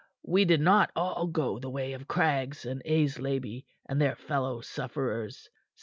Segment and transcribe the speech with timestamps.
[0.23, 5.47] We did not all go the way of Craggs and Aislabie and their fellow sufferers.